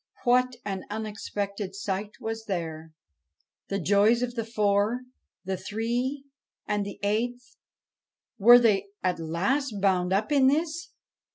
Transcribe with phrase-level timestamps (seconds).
[0.23, 2.91] What an unexpected sight was there I
[3.75, 5.01] The joys of the four,
[5.45, 6.25] the three,
[6.67, 7.57] and the eighth
[8.39, 10.89] were they at last bound up in this?